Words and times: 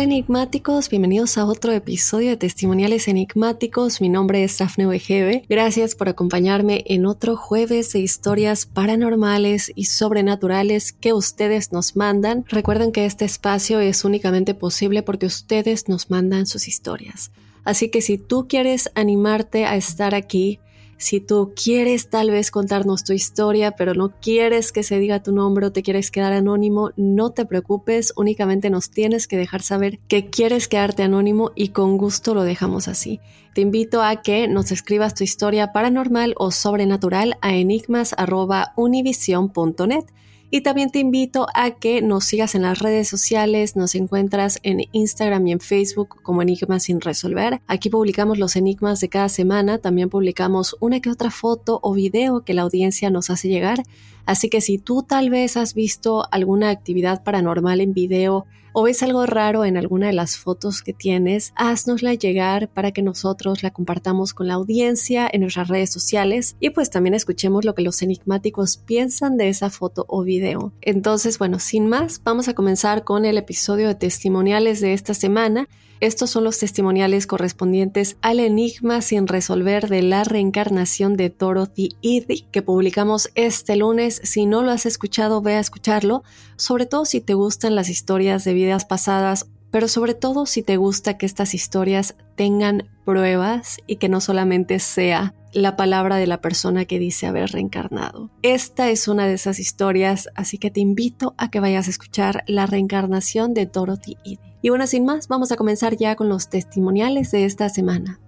Hola 0.00 0.14
enigmáticos, 0.14 0.88
bienvenidos 0.88 1.36
a 1.36 1.44
otro 1.44 1.72
episodio 1.72 2.30
de 2.30 2.38
Testimoniales 2.38 3.06
Enigmáticos. 3.06 4.00
Mi 4.00 4.08
nombre 4.08 4.42
es 4.42 4.56
Dafne 4.56 4.86
Wegebe. 4.86 5.44
Gracias 5.46 5.94
por 5.94 6.08
acompañarme 6.08 6.84
en 6.86 7.04
otro 7.04 7.36
jueves 7.36 7.92
de 7.92 7.98
historias 7.98 8.64
paranormales 8.64 9.70
y 9.74 9.84
sobrenaturales 9.84 10.94
que 10.94 11.12
ustedes 11.12 11.72
nos 11.72 11.96
mandan. 11.96 12.46
Recuerden 12.48 12.92
que 12.92 13.04
este 13.04 13.26
espacio 13.26 13.78
es 13.80 14.02
únicamente 14.06 14.54
posible 14.54 15.02
porque 15.02 15.26
ustedes 15.26 15.86
nos 15.86 16.08
mandan 16.08 16.46
sus 16.46 16.66
historias. 16.66 17.30
Así 17.64 17.90
que 17.90 18.00
si 18.00 18.16
tú 18.16 18.48
quieres 18.48 18.90
animarte 18.94 19.66
a 19.66 19.76
estar 19.76 20.14
aquí, 20.14 20.60
si 21.00 21.18
tú 21.18 21.52
quieres 21.56 22.08
tal 22.10 22.30
vez 22.30 22.50
contarnos 22.50 23.04
tu 23.04 23.14
historia, 23.14 23.70
pero 23.72 23.94
no 23.94 24.12
quieres 24.20 24.70
que 24.70 24.82
se 24.82 24.98
diga 24.98 25.22
tu 25.22 25.32
nombre 25.32 25.64
o 25.64 25.72
te 25.72 25.82
quieres 25.82 26.10
quedar 26.10 26.34
anónimo, 26.34 26.90
no 26.96 27.30
te 27.30 27.46
preocupes, 27.46 28.12
únicamente 28.16 28.68
nos 28.68 28.90
tienes 28.90 29.26
que 29.26 29.38
dejar 29.38 29.62
saber 29.62 29.98
que 30.08 30.28
quieres 30.28 30.68
quedarte 30.68 31.02
anónimo 31.02 31.52
y 31.54 31.70
con 31.70 31.96
gusto 31.96 32.34
lo 32.34 32.42
dejamos 32.42 32.86
así. 32.86 33.18
Te 33.54 33.62
invito 33.62 34.02
a 34.02 34.20
que 34.20 34.46
nos 34.46 34.72
escribas 34.72 35.14
tu 35.14 35.24
historia 35.24 35.72
paranormal 35.72 36.34
o 36.36 36.50
sobrenatural 36.50 37.38
a 37.40 37.54
enigmas.univision.net. 37.54 40.04
Y 40.52 40.62
también 40.62 40.90
te 40.90 40.98
invito 40.98 41.46
a 41.54 41.70
que 41.70 42.02
nos 42.02 42.24
sigas 42.24 42.56
en 42.56 42.62
las 42.62 42.80
redes 42.80 43.06
sociales, 43.06 43.76
nos 43.76 43.94
encuentras 43.94 44.58
en 44.64 44.80
Instagram 44.90 45.46
y 45.46 45.52
en 45.52 45.60
Facebook 45.60 46.20
como 46.22 46.42
Enigmas 46.42 46.82
sin 46.82 47.00
resolver. 47.00 47.60
Aquí 47.68 47.88
publicamos 47.88 48.36
los 48.36 48.56
enigmas 48.56 48.98
de 48.98 49.08
cada 49.08 49.28
semana, 49.28 49.78
también 49.78 50.10
publicamos 50.10 50.76
una 50.80 50.98
que 50.98 51.08
otra 51.08 51.30
foto 51.30 51.78
o 51.82 51.94
video 51.94 52.44
que 52.44 52.54
la 52.54 52.62
audiencia 52.62 53.10
nos 53.10 53.30
hace 53.30 53.46
llegar. 53.46 53.84
Así 54.26 54.48
que 54.50 54.60
si 54.60 54.78
tú 54.78 55.04
tal 55.04 55.30
vez 55.30 55.56
has 55.56 55.74
visto 55.74 56.26
alguna 56.32 56.70
actividad 56.70 57.22
paranormal 57.22 57.80
en 57.80 57.94
video, 57.94 58.46
o 58.72 58.82
ves 58.82 59.02
algo 59.02 59.26
raro 59.26 59.64
en 59.64 59.76
alguna 59.76 60.08
de 60.08 60.12
las 60.12 60.36
fotos 60.36 60.82
que 60.82 60.92
tienes, 60.92 61.52
haznosla 61.56 62.14
llegar 62.14 62.68
para 62.68 62.92
que 62.92 63.02
nosotros 63.02 63.62
la 63.62 63.70
compartamos 63.70 64.34
con 64.34 64.48
la 64.48 64.54
audiencia 64.54 65.28
en 65.32 65.42
nuestras 65.42 65.68
redes 65.68 65.90
sociales 65.90 66.56
y 66.60 66.70
pues 66.70 66.90
también 66.90 67.14
escuchemos 67.14 67.64
lo 67.64 67.74
que 67.74 67.82
los 67.82 68.02
enigmáticos 68.02 68.76
piensan 68.76 69.36
de 69.36 69.48
esa 69.48 69.70
foto 69.70 70.04
o 70.08 70.22
video. 70.22 70.72
Entonces, 70.80 71.38
bueno, 71.38 71.58
sin 71.58 71.88
más, 71.88 72.20
vamos 72.24 72.48
a 72.48 72.54
comenzar 72.54 73.04
con 73.04 73.24
el 73.24 73.38
episodio 73.38 73.88
de 73.88 73.94
testimoniales 73.94 74.80
de 74.80 74.92
esta 74.92 75.14
semana 75.14 75.68
estos 76.00 76.30
son 76.30 76.44
los 76.44 76.58
testimoniales 76.58 77.26
correspondientes 77.26 78.16
al 78.22 78.40
enigma 78.40 79.02
sin 79.02 79.26
resolver 79.26 79.86
de 79.90 80.00
la 80.00 80.24
reencarnación 80.24 81.14
de 81.14 81.28
Dorothy 81.28 81.90
Eddy 82.00 82.46
que 82.50 82.62
publicamos 82.62 83.28
este 83.34 83.76
lunes. 83.76 84.18
Si 84.24 84.46
no 84.46 84.62
lo 84.62 84.70
has 84.70 84.86
escuchado, 84.86 85.42
ve 85.42 85.56
a 85.56 85.60
escucharlo, 85.60 86.22
sobre 86.60 86.86
todo 86.86 87.04
si 87.04 87.20
te 87.20 87.34
gustan 87.34 87.74
las 87.74 87.88
historias 87.88 88.44
de 88.44 88.54
vidas 88.54 88.84
pasadas 88.84 89.46
pero 89.70 89.88
sobre 89.88 90.14
todo 90.14 90.46
si 90.46 90.62
te 90.62 90.76
gusta 90.76 91.16
que 91.16 91.26
estas 91.26 91.54
historias 91.54 92.16
tengan 92.36 92.88
pruebas 93.04 93.78
y 93.86 93.96
que 93.96 94.08
no 94.08 94.20
solamente 94.20 94.78
sea 94.78 95.34
la 95.52 95.76
palabra 95.76 96.16
de 96.16 96.26
la 96.26 96.40
persona 96.40 96.84
que 96.84 96.98
dice 96.98 97.26
haber 97.26 97.50
reencarnado. 97.50 98.30
Esta 98.42 98.90
es 98.90 99.08
una 99.08 99.26
de 99.26 99.34
esas 99.34 99.58
historias, 99.58 100.28
así 100.34 100.58
que 100.58 100.70
te 100.70 100.80
invito 100.80 101.34
a 101.38 101.50
que 101.50 101.60
vayas 101.60 101.88
a 101.88 101.90
escuchar 101.90 102.44
la 102.46 102.66
reencarnación 102.66 103.52
de 103.54 103.66
Dorothy. 103.66 104.16
Y 104.62 104.68
bueno, 104.68 104.86
sin 104.86 105.04
más, 105.04 105.28
vamos 105.28 105.50
a 105.50 105.56
comenzar 105.56 105.96
ya 105.96 106.14
con 106.14 106.28
los 106.28 106.48
testimoniales 106.48 107.30
de 107.32 107.44
esta 107.46 107.68
semana. 107.68 108.20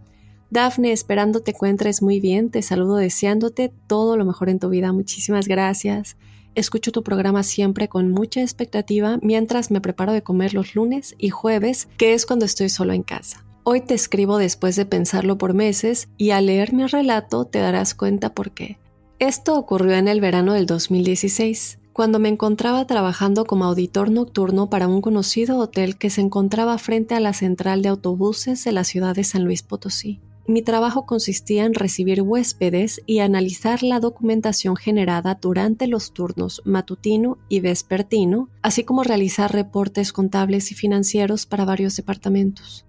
Dafne, 0.50 0.93
esperando 0.93 1.41
te 1.41 1.53
encuentres 1.53 2.03
muy 2.03 2.20
bien, 2.20 2.50
te 2.50 2.60
saludo 2.60 2.97
deseándote 2.97 3.72
todo 3.87 4.16
lo 4.16 4.25
mejor 4.25 4.49
en 4.49 4.59
tu 4.59 4.69
vida. 4.69 4.93
Muchísimas 4.93 5.49
gracias. 5.49 6.16
Escucho 6.55 6.93
tu 6.93 7.03
programa 7.03 7.43
siempre 7.43 7.89
con 7.89 8.11
mucha 8.11 8.43
expectativa 8.43 9.19
mientras 9.23 9.71
me 9.71 9.81
preparo 9.81 10.13
de 10.13 10.23
comer 10.23 10.53
los 10.53 10.75
lunes 10.75 11.15
y 11.17 11.31
jueves, 11.31 11.89
que 11.97 12.13
es 12.13 12.27
cuando 12.27 12.45
estoy 12.45 12.69
solo 12.69 12.93
en 12.93 13.03
casa. 13.03 13.45
Hoy 13.65 13.81
te 13.81 13.95
escribo 13.95 14.37
después 14.37 14.77
de 14.77 14.85
pensarlo 14.85 15.39
por 15.39 15.55
meses 15.55 16.09
y 16.19 16.31
al 16.31 16.47
leer 16.47 16.75
mi 16.75 16.87
relato 16.87 17.47
te 17.47 17.61
darás 17.61 17.95
cuenta 17.95 18.35
por 18.35 18.51
qué. 18.51 18.79
Esto 19.19 19.57
ocurrió 19.57 19.95
en 19.95 20.09
el 20.09 20.21
verano 20.21 20.53
del 20.53 20.67
2016 20.67 21.79
cuando 21.93 22.19
me 22.19 22.29
encontraba 22.29 22.87
trabajando 22.87 23.45
como 23.45 23.65
auditor 23.65 24.11
nocturno 24.11 24.69
para 24.69 24.89
un 24.89 25.01
conocido 25.01 25.59
hotel 25.59 25.97
que 25.97 26.11
se 26.11 26.21
encontraba 26.21 26.77
frente 26.79 27.15
a 27.15 27.21
la 27.21 27.33
central 27.33 27.83
de 27.83 27.89
autobuses 27.91 28.65
de 28.65 28.73
la 28.73 28.85
ciudad 28.85 29.15
de 29.15 29.25
San 29.25 29.45
Luis 29.45 29.62
Potosí. 29.62 30.21
Mi 30.47 30.63
trabajo 30.63 31.07
consistía 31.07 31.65
en 31.65 31.75
recibir 31.75 32.23
huéspedes 32.23 33.01
y 33.07 33.21
analizar 33.21 33.83
la 33.83 34.01
documentación 34.01 34.77
generada 34.77 35.39
durante 35.41 35.87
los 35.87 36.13
turnos 36.13 36.63
matutino 36.65 37.39
y 37.49 37.61
vespertino, 37.61 38.49
así 38.61 38.83
como 38.85 39.05
realizar 39.05 39.53
reportes 39.53 40.13
contables 40.13 40.73
y 40.73 40.75
financieros 40.75 41.47
para 41.47 41.65
varios 41.65 41.97
departamentos. 41.97 42.87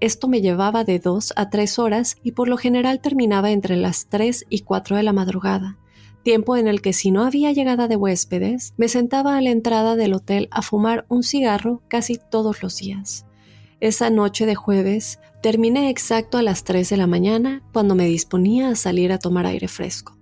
Esto 0.00 0.28
me 0.28 0.40
llevaba 0.40 0.84
de 0.84 0.98
dos 0.98 1.32
a 1.36 1.50
tres 1.50 1.78
horas 1.78 2.16
y 2.22 2.32
por 2.32 2.48
lo 2.48 2.56
general 2.56 3.00
terminaba 3.00 3.50
entre 3.52 3.76
las 3.76 4.08
tres 4.08 4.44
y 4.48 4.60
cuatro 4.60 4.96
de 4.96 5.02
la 5.02 5.12
madrugada 5.12 5.78
tiempo 6.24 6.56
en 6.56 6.66
el 6.66 6.82
que 6.82 6.92
si 6.92 7.12
no 7.12 7.22
había 7.22 7.52
llegada 7.52 7.86
de 7.86 7.94
huéspedes, 7.94 8.74
me 8.76 8.88
sentaba 8.88 9.36
a 9.36 9.40
la 9.40 9.50
entrada 9.50 9.94
del 9.94 10.14
hotel 10.14 10.48
a 10.50 10.62
fumar 10.62 11.04
un 11.08 11.22
cigarro 11.22 11.82
casi 11.86 12.18
todos 12.18 12.62
los 12.62 12.78
días. 12.78 13.26
Esa 13.78 14.10
noche 14.10 14.46
de 14.46 14.56
jueves 14.56 15.20
terminé 15.44 15.90
exacto 15.90 16.38
a 16.38 16.42
las 16.42 16.64
3 16.64 16.88
de 16.88 16.96
la 16.96 17.06
mañana 17.06 17.62
cuando 17.70 17.94
me 17.94 18.06
disponía 18.06 18.70
a 18.70 18.76
salir 18.76 19.12
a 19.12 19.18
tomar 19.18 19.44
aire 19.44 19.68
fresco. 19.68 20.16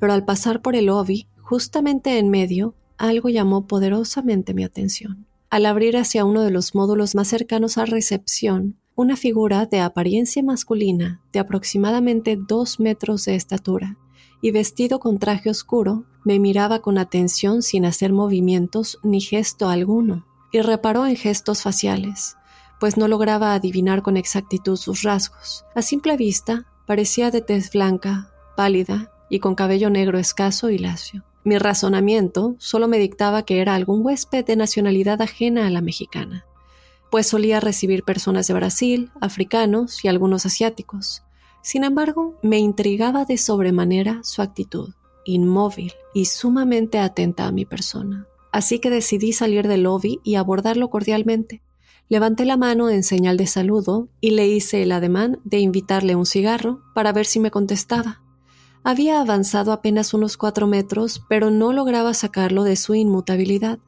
Pero 0.00 0.14
al 0.14 0.24
pasar 0.24 0.62
por 0.62 0.76
el 0.76 0.86
lobby, 0.86 1.26
justamente 1.42 2.18
en 2.18 2.30
medio, 2.30 2.74
algo 2.96 3.28
llamó 3.28 3.66
poderosamente 3.66 4.54
mi 4.54 4.64
atención. 4.64 5.26
Al 5.50 5.66
abrir 5.66 5.98
hacia 5.98 6.24
uno 6.24 6.40
de 6.40 6.50
los 6.50 6.74
módulos 6.74 7.14
más 7.14 7.28
cercanos 7.28 7.76
a 7.76 7.84
recepción, 7.84 8.78
una 8.94 9.16
figura 9.16 9.66
de 9.66 9.80
apariencia 9.80 10.42
masculina 10.42 11.20
de 11.34 11.40
aproximadamente 11.40 12.38
dos 12.38 12.80
metros 12.80 13.26
de 13.26 13.34
estatura 13.34 13.98
y 14.40 14.52
vestido 14.52 15.00
con 15.00 15.18
traje 15.18 15.50
oscuro, 15.50 16.06
me 16.24 16.38
miraba 16.38 16.80
con 16.80 16.96
atención 16.96 17.60
sin 17.60 17.84
hacer 17.84 18.14
movimientos 18.14 18.98
ni 19.02 19.20
gesto 19.20 19.68
alguno, 19.68 20.24
y 20.50 20.62
reparó 20.62 21.06
en 21.06 21.16
gestos 21.16 21.60
faciales, 21.60 22.36
pues 22.82 22.96
no 22.96 23.06
lograba 23.06 23.54
adivinar 23.54 24.02
con 24.02 24.16
exactitud 24.16 24.76
sus 24.76 25.02
rasgos. 25.02 25.64
A 25.76 25.82
simple 25.82 26.16
vista, 26.16 26.66
parecía 26.84 27.30
de 27.30 27.40
tez 27.40 27.70
blanca, 27.70 28.32
pálida 28.56 29.12
y 29.30 29.38
con 29.38 29.54
cabello 29.54 29.88
negro 29.88 30.18
escaso 30.18 30.68
y 30.68 30.78
lacio. 30.78 31.22
Mi 31.44 31.58
razonamiento 31.58 32.56
solo 32.58 32.88
me 32.88 32.98
dictaba 32.98 33.44
que 33.44 33.60
era 33.60 33.76
algún 33.76 34.04
huésped 34.04 34.44
de 34.44 34.56
nacionalidad 34.56 35.22
ajena 35.22 35.68
a 35.68 35.70
la 35.70 35.80
mexicana, 35.80 36.44
pues 37.08 37.28
solía 37.28 37.60
recibir 37.60 38.02
personas 38.02 38.48
de 38.48 38.54
Brasil, 38.54 39.12
africanos 39.20 40.04
y 40.04 40.08
algunos 40.08 40.44
asiáticos, 40.44 41.22
sin 41.60 41.84
embargo, 41.84 42.34
me 42.42 42.58
intrigaba 42.58 43.24
de 43.24 43.38
sobremanera 43.38 44.18
su 44.24 44.42
actitud, 44.42 44.94
inmóvil 45.24 45.92
y 46.14 46.24
sumamente 46.24 46.98
atenta 46.98 47.46
a 47.46 47.52
mi 47.52 47.64
persona. 47.64 48.26
Así 48.50 48.80
que 48.80 48.90
decidí 48.90 49.32
salir 49.32 49.68
del 49.68 49.84
lobby 49.84 50.18
y 50.24 50.34
abordarlo 50.34 50.90
cordialmente. 50.90 51.62
Levanté 52.12 52.44
la 52.44 52.58
mano 52.58 52.90
en 52.90 53.04
señal 53.04 53.38
de 53.38 53.46
saludo 53.46 54.06
y 54.20 54.32
le 54.32 54.46
hice 54.46 54.82
el 54.82 54.92
ademán 54.92 55.40
de 55.44 55.60
invitarle 55.60 56.14
un 56.14 56.26
cigarro 56.26 56.82
para 56.92 57.10
ver 57.10 57.24
si 57.24 57.40
me 57.40 57.50
contestaba. 57.50 58.20
Había 58.84 59.18
avanzado 59.18 59.72
apenas 59.72 60.12
unos 60.12 60.36
cuatro 60.36 60.66
metros, 60.66 61.24
pero 61.30 61.50
no 61.50 61.72
lograba 61.72 62.12
sacarlo 62.12 62.64
de 62.64 62.76
su 62.76 62.94
inmutabilidad. 62.94 63.78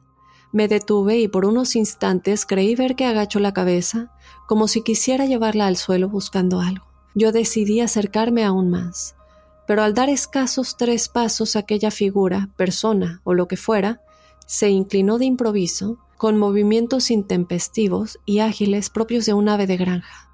Me 0.51 0.67
detuve 0.67 1.19
y 1.19 1.27
por 1.27 1.45
unos 1.45 1.75
instantes 1.75 2.47
creí 2.47 2.73
ver 2.73 2.95
que 2.95 3.05
agachó 3.05 3.39
la 3.39 3.53
cabeza, 3.53 4.11
como 4.47 4.67
si 4.67 4.81
quisiera 4.81 5.27
llevarla 5.27 5.67
al 5.67 5.77
suelo 5.77 6.09
buscando 6.09 6.61
algo. 6.61 6.87
Yo 7.13 7.31
decidí 7.31 7.79
acercarme 7.79 8.43
aún 8.43 8.71
más, 8.71 9.15
pero 9.67 9.83
al 9.83 9.93
dar 9.93 10.09
escasos 10.09 10.77
tres 10.77 11.09
pasos 11.09 11.55
aquella 11.55 11.91
figura, 11.91 12.49
persona 12.57 13.21
o 13.23 13.35
lo 13.35 13.47
que 13.47 13.55
fuera, 13.55 14.01
se 14.47 14.69
inclinó 14.69 15.19
de 15.19 15.25
improviso, 15.25 15.99
con 16.17 16.37
movimientos 16.37 17.11
intempestivos 17.11 18.19
y 18.25 18.39
ágiles 18.39 18.89
propios 18.89 19.25
de 19.25 19.33
un 19.33 19.49
ave 19.49 19.67
de 19.67 19.77
granja. 19.77 20.29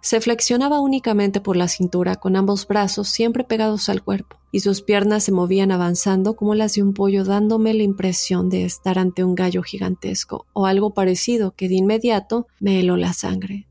Se 0.00 0.20
flexionaba 0.20 0.80
únicamente 0.80 1.40
por 1.40 1.56
la 1.56 1.66
cintura 1.66 2.14
con 2.14 2.36
ambos 2.36 2.68
brazos 2.68 3.08
siempre 3.08 3.42
pegados 3.42 3.88
al 3.88 4.04
cuerpo, 4.04 4.36
y 4.52 4.60
sus 4.60 4.80
piernas 4.80 5.24
se 5.24 5.32
movían 5.32 5.72
avanzando 5.72 6.36
como 6.36 6.54
las 6.54 6.74
de 6.74 6.82
un 6.82 6.94
pollo 6.94 7.24
dándome 7.24 7.74
la 7.74 7.82
impresión 7.82 8.48
de 8.48 8.64
estar 8.64 9.00
ante 9.00 9.24
un 9.24 9.34
gallo 9.34 9.64
gigantesco 9.64 10.46
o 10.52 10.66
algo 10.66 10.94
parecido 10.94 11.54
que 11.56 11.68
de 11.68 11.74
inmediato 11.74 12.46
me 12.60 12.78
heló 12.78 12.96
la 12.96 13.14
sangre. 13.14 13.66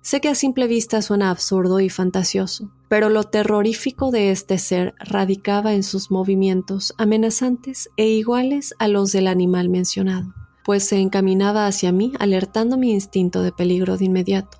Sé 0.00 0.20
que 0.20 0.28
a 0.28 0.34
simple 0.34 0.68
vista 0.68 1.02
suena 1.02 1.30
absurdo 1.30 1.80
y 1.80 1.88
fantasioso, 1.88 2.70
pero 2.88 3.08
lo 3.08 3.24
terrorífico 3.24 4.10
de 4.10 4.30
este 4.30 4.58
ser 4.58 4.94
radicaba 4.98 5.72
en 5.72 5.82
sus 5.82 6.10
movimientos 6.10 6.94
amenazantes 6.98 7.88
e 7.96 8.06
iguales 8.06 8.74
a 8.78 8.86
los 8.86 9.12
del 9.12 9.26
animal 9.26 9.70
mencionado, 9.70 10.34
pues 10.64 10.84
se 10.84 10.98
encaminaba 10.98 11.66
hacia 11.66 11.92
mí 11.92 12.12
alertando 12.18 12.76
mi 12.76 12.92
instinto 12.92 13.42
de 13.42 13.52
peligro 13.52 13.96
de 13.96 14.06
inmediato. 14.06 14.58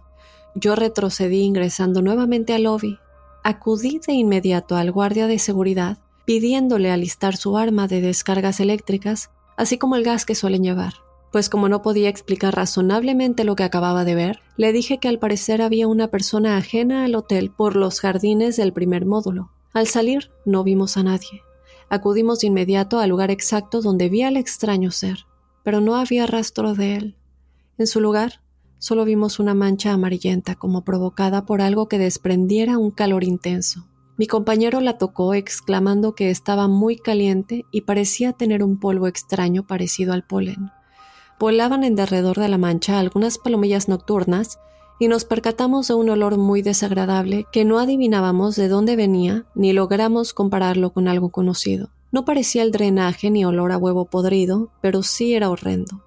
Yo 0.54 0.76
retrocedí 0.76 1.40
ingresando 1.40 2.02
nuevamente 2.02 2.54
al 2.54 2.64
lobby. 2.64 2.98
Acudí 3.42 4.00
de 4.06 4.12
inmediato 4.12 4.76
al 4.76 4.92
guardia 4.92 5.26
de 5.26 5.38
seguridad, 5.38 5.98
pidiéndole 6.24 6.90
alistar 6.90 7.36
su 7.36 7.58
arma 7.58 7.88
de 7.88 8.00
descargas 8.00 8.60
eléctricas, 8.60 9.30
así 9.56 9.78
como 9.78 9.96
el 9.96 10.04
gas 10.04 10.24
que 10.24 10.34
suelen 10.34 10.62
llevar. 10.62 10.94
Pues 11.32 11.48
como 11.48 11.68
no 11.68 11.82
podía 11.82 12.08
explicar 12.08 12.54
razonablemente 12.54 13.42
lo 13.42 13.56
que 13.56 13.64
acababa 13.64 14.04
de 14.04 14.14
ver, 14.14 14.40
le 14.56 14.72
dije 14.72 14.98
que 14.98 15.08
al 15.08 15.18
parecer 15.18 15.62
había 15.62 15.88
una 15.88 16.08
persona 16.08 16.56
ajena 16.56 17.04
al 17.04 17.16
hotel 17.16 17.50
por 17.50 17.74
los 17.74 17.98
jardines 17.98 18.56
del 18.56 18.72
primer 18.72 19.04
módulo. 19.04 19.50
Al 19.72 19.88
salir, 19.88 20.30
no 20.44 20.62
vimos 20.62 20.96
a 20.96 21.02
nadie. 21.02 21.42
Acudimos 21.88 22.40
de 22.40 22.46
inmediato 22.46 23.00
al 23.00 23.10
lugar 23.10 23.32
exacto 23.32 23.80
donde 23.80 24.08
vi 24.08 24.22
al 24.22 24.36
extraño 24.36 24.92
ser, 24.92 25.26
pero 25.64 25.80
no 25.80 25.96
había 25.96 26.26
rastro 26.26 26.74
de 26.74 26.94
él. 26.94 27.16
En 27.76 27.88
su 27.88 28.00
lugar, 28.00 28.42
solo 28.78 29.04
vimos 29.04 29.40
una 29.40 29.54
mancha 29.54 29.92
amarillenta 29.92 30.54
como 30.54 30.84
provocada 30.84 31.44
por 31.44 31.60
algo 31.60 31.88
que 31.88 31.98
desprendiera 31.98 32.78
un 32.78 32.92
calor 32.92 33.24
intenso. 33.24 33.88
Mi 34.16 34.28
compañero 34.28 34.80
la 34.80 34.96
tocó 34.96 35.34
exclamando 35.34 36.14
que 36.14 36.30
estaba 36.30 36.68
muy 36.68 36.96
caliente 36.96 37.64
y 37.72 37.80
parecía 37.80 38.32
tener 38.32 38.62
un 38.62 38.78
polvo 38.78 39.08
extraño 39.08 39.66
parecido 39.66 40.12
al 40.12 40.24
polen. 40.24 40.70
Volaban 41.40 41.82
en 41.82 41.96
derredor 41.96 42.38
de 42.38 42.48
la 42.48 42.58
mancha 42.58 43.00
algunas 43.00 43.38
palomillas 43.38 43.88
nocturnas 43.88 44.60
y 45.00 45.08
nos 45.08 45.24
percatamos 45.24 45.88
de 45.88 45.94
un 45.94 46.10
olor 46.10 46.38
muy 46.38 46.62
desagradable 46.62 47.46
que 47.50 47.64
no 47.64 47.80
adivinábamos 47.80 48.54
de 48.54 48.68
dónde 48.68 48.94
venía 48.94 49.46
ni 49.56 49.72
logramos 49.72 50.32
compararlo 50.32 50.92
con 50.92 51.08
algo 51.08 51.30
conocido. 51.30 51.90
No 52.14 52.24
parecía 52.24 52.62
el 52.62 52.70
drenaje 52.70 53.28
ni 53.28 53.44
olor 53.44 53.72
a 53.72 53.76
huevo 53.76 54.04
podrido, 54.04 54.70
pero 54.80 55.02
sí 55.02 55.34
era 55.34 55.50
horrendo. 55.50 56.04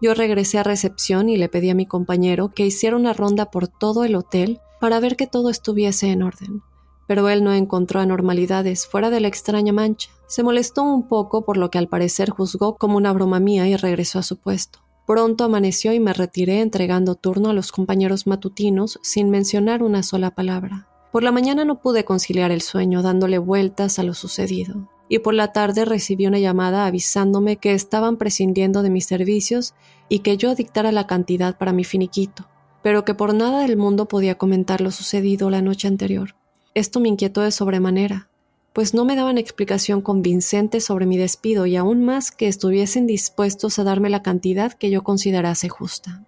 Yo 0.00 0.14
regresé 0.14 0.56
a 0.56 0.62
recepción 0.62 1.28
y 1.28 1.36
le 1.36 1.50
pedí 1.50 1.68
a 1.68 1.74
mi 1.74 1.84
compañero 1.84 2.54
que 2.54 2.64
hiciera 2.64 2.96
una 2.96 3.12
ronda 3.12 3.50
por 3.50 3.68
todo 3.68 4.04
el 4.04 4.14
hotel 4.14 4.60
para 4.80 4.98
ver 4.98 5.14
que 5.14 5.26
todo 5.26 5.50
estuviese 5.50 6.06
en 6.06 6.22
orden. 6.22 6.62
Pero 7.06 7.28
él 7.28 7.44
no 7.44 7.52
encontró 7.52 8.00
anormalidades 8.00 8.86
fuera 8.86 9.10
de 9.10 9.20
la 9.20 9.28
extraña 9.28 9.74
mancha. 9.74 10.08
Se 10.26 10.42
molestó 10.42 10.84
un 10.84 11.06
poco 11.06 11.44
por 11.44 11.58
lo 11.58 11.70
que 11.70 11.76
al 11.76 11.86
parecer 11.86 12.30
juzgó 12.30 12.76
como 12.78 12.96
una 12.96 13.12
broma 13.12 13.38
mía 13.38 13.68
y 13.68 13.76
regresó 13.76 14.20
a 14.20 14.22
su 14.22 14.38
puesto. 14.38 14.78
Pronto 15.06 15.44
amaneció 15.44 15.92
y 15.92 16.00
me 16.00 16.14
retiré 16.14 16.62
entregando 16.62 17.14
turno 17.14 17.50
a 17.50 17.52
los 17.52 17.72
compañeros 17.72 18.26
matutinos 18.26 18.98
sin 19.02 19.28
mencionar 19.28 19.82
una 19.82 20.02
sola 20.02 20.30
palabra. 20.30 20.88
Por 21.12 21.22
la 21.22 21.30
mañana 21.30 21.66
no 21.66 21.82
pude 21.82 22.06
conciliar 22.06 22.52
el 22.52 22.62
sueño 22.62 23.02
dándole 23.02 23.36
vueltas 23.36 23.98
a 23.98 24.02
lo 24.02 24.14
sucedido 24.14 24.88
y 25.12 25.18
por 25.18 25.34
la 25.34 25.52
tarde 25.52 25.84
recibí 25.84 26.26
una 26.26 26.38
llamada 26.38 26.86
avisándome 26.86 27.58
que 27.58 27.74
estaban 27.74 28.16
prescindiendo 28.16 28.82
de 28.82 28.88
mis 28.88 29.04
servicios 29.04 29.74
y 30.08 30.20
que 30.20 30.38
yo 30.38 30.54
dictara 30.54 30.90
la 30.90 31.06
cantidad 31.06 31.58
para 31.58 31.74
mi 31.74 31.84
finiquito, 31.84 32.48
pero 32.82 33.04
que 33.04 33.12
por 33.12 33.34
nada 33.34 33.60
del 33.60 33.76
mundo 33.76 34.08
podía 34.08 34.38
comentar 34.38 34.80
lo 34.80 34.90
sucedido 34.90 35.50
la 35.50 35.60
noche 35.60 35.86
anterior. 35.86 36.34
Esto 36.72 36.98
me 36.98 37.10
inquietó 37.10 37.42
de 37.42 37.50
sobremanera, 37.50 38.30
pues 38.72 38.94
no 38.94 39.04
me 39.04 39.14
daban 39.14 39.36
explicación 39.36 40.00
convincente 40.00 40.80
sobre 40.80 41.04
mi 41.04 41.18
despido 41.18 41.66
y 41.66 41.76
aún 41.76 42.02
más 42.02 42.30
que 42.30 42.48
estuviesen 42.48 43.06
dispuestos 43.06 43.78
a 43.78 43.84
darme 43.84 44.08
la 44.08 44.22
cantidad 44.22 44.72
que 44.72 44.88
yo 44.88 45.04
considerase 45.04 45.68
justa. 45.68 46.24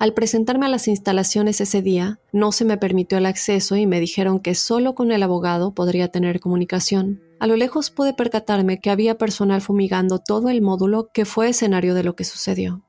Al 0.00 0.14
presentarme 0.14 0.66
a 0.66 0.70
las 0.70 0.88
instalaciones 0.88 1.60
ese 1.60 1.80
día, 1.80 2.18
no 2.32 2.50
se 2.50 2.64
me 2.64 2.76
permitió 2.76 3.18
el 3.18 3.26
acceso 3.26 3.76
y 3.76 3.86
me 3.86 4.00
dijeron 4.00 4.40
que 4.40 4.56
solo 4.56 4.96
con 4.96 5.12
el 5.12 5.22
abogado 5.22 5.74
podría 5.74 6.08
tener 6.08 6.40
comunicación. 6.40 7.20
A 7.38 7.46
lo 7.46 7.56
lejos 7.56 7.90
pude 7.90 8.14
percatarme 8.14 8.80
que 8.80 8.90
había 8.90 9.18
personal 9.18 9.60
fumigando 9.60 10.18
todo 10.18 10.48
el 10.48 10.62
módulo 10.62 11.10
que 11.12 11.26
fue 11.26 11.50
escenario 11.50 11.94
de 11.94 12.02
lo 12.02 12.16
que 12.16 12.24
sucedió. 12.24 12.82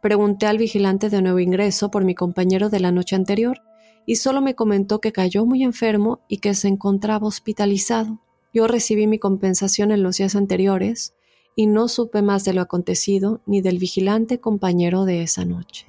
Pregunté 0.00 0.46
al 0.46 0.58
vigilante 0.58 1.10
de 1.10 1.20
nuevo 1.20 1.40
ingreso 1.40 1.90
por 1.90 2.04
mi 2.04 2.14
compañero 2.14 2.70
de 2.70 2.78
la 2.78 2.92
noche 2.92 3.16
anterior 3.16 3.60
y 4.06 4.16
solo 4.16 4.40
me 4.40 4.54
comentó 4.54 5.00
que 5.00 5.10
cayó 5.10 5.44
muy 5.44 5.64
enfermo 5.64 6.20
y 6.28 6.38
que 6.38 6.54
se 6.54 6.68
encontraba 6.68 7.26
hospitalizado. 7.26 8.20
Yo 8.54 8.68
recibí 8.68 9.08
mi 9.08 9.18
compensación 9.18 9.90
en 9.90 10.04
los 10.04 10.18
días 10.18 10.36
anteriores 10.36 11.14
y 11.56 11.66
no 11.66 11.88
supe 11.88 12.22
más 12.22 12.44
de 12.44 12.54
lo 12.54 12.60
acontecido 12.60 13.40
ni 13.46 13.60
del 13.60 13.78
vigilante 13.78 14.38
compañero 14.38 15.04
de 15.04 15.22
esa 15.24 15.44
noche. 15.44 15.86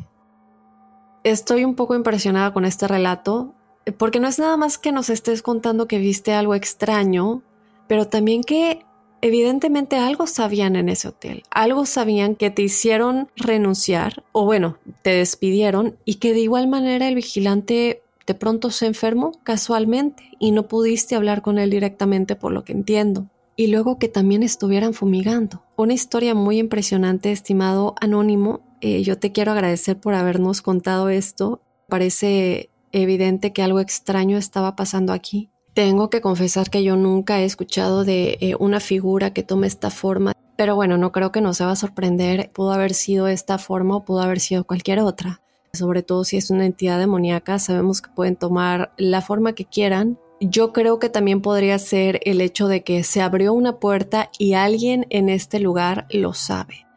Estoy 1.23 1.63
un 1.63 1.75
poco 1.75 1.95
impresionada 1.95 2.53
con 2.53 2.65
este 2.65 2.87
relato 2.87 3.53
porque 3.97 4.19
no 4.19 4.27
es 4.27 4.39
nada 4.39 4.57
más 4.57 4.79
que 4.79 4.91
nos 4.91 5.11
estés 5.11 5.43
contando 5.43 5.87
que 5.87 5.99
viste 5.99 6.33
algo 6.33 6.55
extraño 6.55 7.43
pero 7.89 8.07
también 8.07 8.43
que 8.43 8.85
evidentemente 9.21 9.97
algo 9.97 10.27
sabían 10.27 10.75
en 10.75 10.89
ese 10.89 11.07
hotel, 11.07 11.43
algo 11.49 11.87
sabían 11.87 12.35
que 12.35 12.51
te 12.51 12.61
hicieron 12.61 13.29
renunciar 13.35 14.23
o 14.31 14.45
bueno, 14.45 14.77
te 15.01 15.09
despidieron 15.09 15.97
y 16.05 16.15
que 16.15 16.33
de 16.33 16.39
igual 16.39 16.67
manera 16.67 17.07
el 17.07 17.15
vigilante 17.15 18.03
de 18.27 18.35
pronto 18.35 18.69
se 18.69 18.85
enfermó 18.85 19.31
casualmente 19.41 20.23
y 20.37 20.51
no 20.51 20.67
pudiste 20.67 21.15
hablar 21.15 21.41
con 21.41 21.57
él 21.57 21.71
directamente 21.71 22.35
por 22.35 22.51
lo 22.51 22.63
que 22.63 22.73
entiendo. 22.73 23.25
Y 23.55 23.67
luego 23.67 23.97
que 23.97 24.07
también 24.07 24.43
estuvieran 24.43 24.93
fumigando. 24.93 25.63
Una 25.75 25.93
historia 25.93 26.35
muy 26.35 26.59
impresionante, 26.59 27.31
estimado 27.31 27.95
Anónimo. 27.99 28.61
Eh, 28.81 29.01
yo 29.01 29.17
te 29.17 29.31
quiero 29.31 29.51
agradecer 29.51 29.99
por 29.99 30.13
habernos 30.13 30.61
contado 30.61 31.09
esto. 31.09 31.59
Parece 31.89 32.69
evidente 32.91 33.51
que 33.51 33.63
algo 33.63 33.79
extraño 33.79 34.37
estaba 34.37 34.75
pasando 34.77 35.11
aquí. 35.11 35.49
Tengo 35.79 36.09
que 36.09 36.19
confesar 36.19 36.69
que 36.69 36.83
yo 36.83 36.97
nunca 36.97 37.39
he 37.39 37.45
escuchado 37.45 38.03
de 38.03 38.37
eh, 38.41 38.53
una 38.59 38.81
figura 38.81 39.31
que 39.31 39.43
tome 39.43 39.65
esta 39.65 39.89
forma, 39.89 40.33
pero 40.57 40.75
bueno, 40.75 40.97
no 40.97 41.13
creo 41.13 41.31
que 41.31 41.39
nos 41.39 41.61
va 41.61 41.71
a 41.71 41.77
sorprender. 41.77 42.49
Pudo 42.53 42.73
haber 42.73 42.93
sido 42.93 43.29
esta 43.29 43.57
forma 43.57 43.95
o 43.95 44.03
pudo 44.03 44.19
haber 44.19 44.41
sido 44.41 44.65
cualquier 44.65 44.99
otra. 44.99 45.39
Sobre 45.71 46.03
todo 46.03 46.25
si 46.25 46.35
es 46.35 46.51
una 46.51 46.65
entidad 46.65 46.99
demoníaca, 46.99 47.59
sabemos 47.59 48.01
que 48.01 48.09
pueden 48.09 48.35
tomar 48.35 48.91
la 48.97 49.21
forma 49.21 49.53
que 49.53 49.63
quieran. 49.63 50.19
Yo 50.41 50.73
creo 50.73 50.99
que 50.99 51.07
también 51.07 51.41
podría 51.41 51.79
ser 51.79 52.19
el 52.25 52.41
hecho 52.41 52.67
de 52.67 52.83
que 52.83 53.05
se 53.05 53.21
abrió 53.21 53.53
una 53.53 53.79
puerta 53.79 54.29
y 54.37 54.55
alguien 54.55 55.07
en 55.09 55.29
este 55.29 55.61
lugar 55.61 56.07
lo 56.09 56.33
sabe 56.33 56.88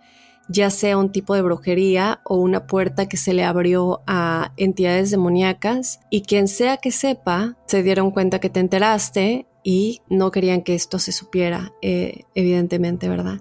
ya 0.48 0.70
sea 0.70 0.98
un 0.98 1.12
tipo 1.12 1.34
de 1.34 1.42
brujería 1.42 2.20
o 2.24 2.36
una 2.36 2.66
puerta 2.66 3.08
que 3.08 3.16
se 3.16 3.32
le 3.32 3.44
abrió 3.44 4.02
a 4.06 4.52
entidades 4.56 5.10
demoníacas 5.10 6.00
y 6.10 6.22
quien 6.22 6.48
sea 6.48 6.76
que 6.76 6.90
sepa 6.90 7.56
se 7.66 7.82
dieron 7.82 8.10
cuenta 8.10 8.40
que 8.40 8.50
te 8.50 8.60
enteraste 8.60 9.46
y 9.62 10.00
no 10.08 10.30
querían 10.30 10.62
que 10.62 10.74
esto 10.74 10.98
se 10.98 11.12
supiera, 11.12 11.72
eh, 11.82 12.22
evidentemente, 12.34 13.08
¿verdad? 13.08 13.40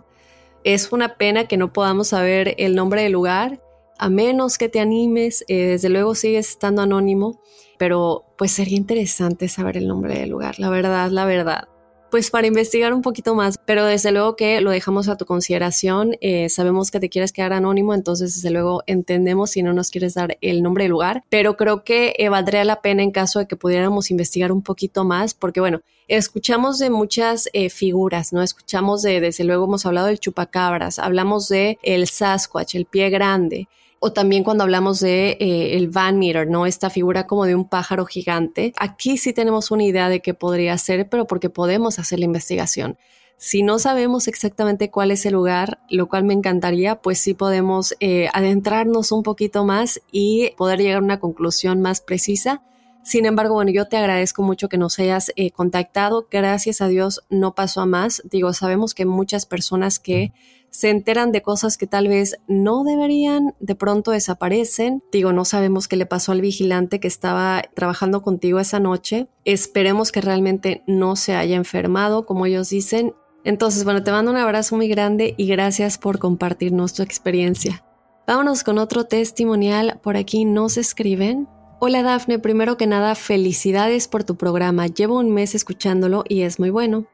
Es 0.64 0.92
una 0.92 1.16
pena 1.16 1.48
que 1.48 1.58
no 1.58 1.74
podamos 1.74 2.10
saber 2.10 2.54
el 2.58 2.76
nombre 2.76 3.02
del 3.02 3.12
lugar, 3.12 3.62
a 3.98 4.10
menos 4.10 4.58
que 4.58 4.70
te 4.70 4.80
animes, 4.80 5.44
eh, 5.48 5.68
desde 5.68 5.90
luego 5.90 6.14
sigues 6.14 6.50
estando 6.50 6.84
anónimo, 6.84 7.42
pero 7.80 8.26
pues 8.38 8.52
sería 8.52 8.78
interesante 8.78 9.48
saber 9.48 9.78
el 9.78 9.88
nombre 9.88 10.20
del 10.20 10.30
lugar, 10.30 10.60
la 10.60 10.70
verdad, 10.70 11.10
la 11.10 11.26
verdad 11.26 11.68
pues 12.12 12.30
para 12.30 12.46
investigar 12.46 12.94
un 12.94 13.02
poquito 13.02 13.34
más, 13.34 13.58
pero 13.66 13.86
desde 13.86 14.12
luego 14.12 14.36
que 14.36 14.60
lo 14.60 14.70
dejamos 14.70 15.08
a 15.08 15.16
tu 15.16 15.26
consideración. 15.26 16.18
Eh, 16.20 16.50
sabemos 16.50 16.92
que 16.92 17.00
te 17.00 17.10
quieres 17.10 17.32
quedar 17.32 17.54
anónimo, 17.54 17.94
entonces 17.94 18.36
desde 18.36 18.52
luego 18.52 18.84
entendemos 18.86 19.52
si 19.52 19.64
no 19.64 19.72
nos 19.72 19.90
quieres 19.90 20.14
dar 20.14 20.38
el 20.42 20.62
nombre 20.62 20.84
del 20.84 20.92
lugar, 20.92 21.24
pero 21.30 21.56
creo 21.56 21.84
que 21.86 22.14
eh, 22.18 22.28
valdría 22.28 22.66
la 22.66 22.82
pena 22.82 23.02
en 23.02 23.12
caso 23.12 23.40
de 23.40 23.48
que 23.48 23.56
pudiéramos 23.56 24.12
investigar 24.12 24.52
un 24.52 24.62
poquito 24.62 25.06
más, 25.06 25.34
porque 25.34 25.62
bueno, 25.62 25.82
escuchamos 26.10 26.80
de 26.80 26.90
muchas 26.90 27.50
eh, 27.54 27.70
figuras, 27.70 28.34
¿no? 28.34 28.44
Escuchamos 28.44 29.02
de, 29.02 29.22
desde 29.22 29.46
luego 29.46 29.64
hemos 29.64 29.86
hablado 29.86 30.08
del 30.08 30.20
chupacabras, 30.20 31.00
hablamos 31.00 31.48
de 31.48 31.80
el 31.82 32.08
Sasquatch, 32.08 32.76
el 32.76 32.86
pie 32.86 33.10
grande, 33.10 33.70
O 34.04 34.12
también 34.14 34.44
cuando 34.44 34.64
hablamos 34.64 35.00
de 35.00 35.38
eh, 35.40 35.78
el 35.78 35.90
Van 35.90 36.18
Meter, 36.18 36.50
¿no? 36.50 36.66
Esta 36.66 36.90
figura 36.90 37.28
como 37.28 37.46
de 37.46 37.54
un 37.54 37.70
pájaro 37.70 38.08
gigante. 38.08 38.74
Aquí 38.80 39.16
sí 39.16 39.32
tenemos 39.32 39.70
una 39.70 39.84
idea 39.84 40.10
de 40.10 40.22
qué 40.22 40.34
podría 40.34 40.76
ser, 40.80 41.08
pero 41.08 41.28
porque 41.28 41.52
podemos 41.52 42.00
hacer 42.00 42.18
la 42.18 42.26
investigación. 42.26 42.98
Si 43.38 43.62
no 43.62 43.78
sabemos 43.78 44.28
exactamente 44.28 44.90
cuál 44.90 45.12
es 45.12 45.24
el 45.28 45.34
lugar, 45.34 45.78
lo 45.88 46.10
cual 46.10 46.24
me 46.24 46.34
encantaría, 46.34 46.96
pues 46.96 47.20
sí 47.20 47.36
podemos 47.36 47.96
eh, 48.00 48.28
adentrarnos 48.34 49.12
un 49.12 49.22
poquito 49.22 49.66
más 49.66 50.02
y 50.12 50.50
poder 50.58 50.80
llegar 50.80 50.98
a 50.98 51.06
una 51.06 51.20
conclusión 51.20 51.80
más 51.80 52.02
precisa. 52.02 52.64
Sin 53.04 53.26
embargo, 53.26 53.54
bueno, 53.54 53.70
yo 53.70 53.88
te 53.88 53.98
agradezco 53.98 54.42
mucho 54.42 54.68
que 54.68 54.80
nos 54.80 54.98
hayas 54.98 55.32
eh, 55.36 55.52
contactado. 55.52 56.28
Gracias 56.32 56.82
a 56.82 56.88
Dios 56.88 57.24
no 57.30 57.54
pasó 57.54 57.82
a 57.82 57.86
más. 57.86 58.24
Digo, 58.26 58.52
sabemos 58.54 58.96
que 58.96 59.06
muchas 59.06 59.46
personas 59.46 60.00
que 60.00 60.34
se 60.72 60.90
enteran 60.90 61.34
de 61.34 61.42
cosas 61.42 61.78
que 61.78 61.86
tal 61.86 62.08
vez 62.08 62.40
no 62.48 62.84
deberían, 62.86 63.54
de 63.60 63.76
pronto 63.76 64.12
desaparecen. 64.12 65.04
Digo, 65.12 65.34
no 65.34 65.44
sabemos 65.44 65.90
qué 65.90 65.98
le 65.98 66.06
pasó 66.06 66.32
al 66.32 66.40
vigilante 66.40 67.02
que 67.02 67.10
estaba 67.10 67.62
trabajando 67.76 68.22
contigo 68.22 68.58
esa 68.60 68.80
noche. 68.80 69.28
Esperemos 69.44 70.14
que 70.14 70.22
realmente 70.22 70.82
no 70.88 71.18
se 71.18 71.36
haya 71.36 71.58
enfermado, 71.58 72.26
como 72.26 72.46
ellos 72.46 72.70
dicen. 72.70 73.14
Entonces, 73.44 73.84
bueno, 73.84 74.02
te 74.02 74.12
mando 74.12 74.32
un 74.32 74.38
abrazo 74.38 74.78
muy 74.78 74.88
grande 74.88 75.36
y 75.38 75.46
gracias 75.48 75.98
por 75.98 76.20
compartirnos 76.20 76.94
tu 76.94 77.04
experiencia. 77.04 77.84
Vámonos 78.26 78.64
con 78.64 78.78
otro 78.78 79.04
testimonial. 79.04 80.00
Por 80.02 80.16
aquí 80.16 80.46
nos 80.46 80.78
escriben. 80.78 81.50
Hola 81.80 82.02
Dafne, 82.02 82.40
primero 82.40 82.78
que 82.78 82.88
nada, 82.88 83.16
felicidades 83.16 84.08
por 84.08 84.24
tu 84.24 84.38
programa. 84.38 84.88
Llevo 84.88 85.18
un 85.18 85.34
mes 85.34 85.54
escuchándolo 85.54 86.24
y 86.30 86.44
es 86.44 86.60
muy 86.60 86.70
bueno. 86.70 87.08